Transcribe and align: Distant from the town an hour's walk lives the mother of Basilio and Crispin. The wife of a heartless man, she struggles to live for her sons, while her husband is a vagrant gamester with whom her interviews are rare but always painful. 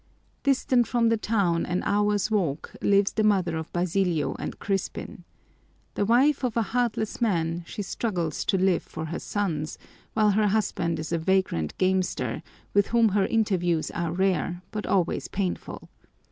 Distant 0.41 0.87
from 0.87 1.09
the 1.09 1.15
town 1.17 1.63
an 1.63 1.83
hour's 1.83 2.31
walk 2.31 2.75
lives 2.81 3.13
the 3.13 3.23
mother 3.23 3.55
of 3.55 3.71
Basilio 3.71 4.33
and 4.39 4.57
Crispin. 4.57 5.25
The 5.93 6.05
wife 6.07 6.43
of 6.43 6.57
a 6.57 6.63
heartless 6.73 7.21
man, 7.21 7.63
she 7.67 7.83
struggles 7.83 8.43
to 8.45 8.57
live 8.57 8.81
for 8.81 9.05
her 9.05 9.19
sons, 9.19 9.77
while 10.15 10.31
her 10.31 10.47
husband 10.47 10.97
is 10.97 11.11
a 11.11 11.19
vagrant 11.19 11.77
gamester 11.77 12.41
with 12.73 12.87
whom 12.87 13.09
her 13.09 13.27
interviews 13.27 13.91
are 13.91 14.11
rare 14.11 14.63
but 14.71 14.87
always 14.87 15.27
painful. 15.27 15.87